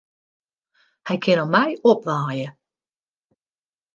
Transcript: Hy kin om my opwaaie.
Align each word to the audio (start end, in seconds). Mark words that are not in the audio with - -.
Hy 1.07 1.15
kin 1.23 1.41
om 1.43 1.51
my 1.57 1.67
opwaaie. 1.91 2.47